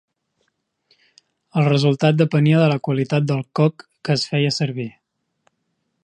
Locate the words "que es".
4.09-4.25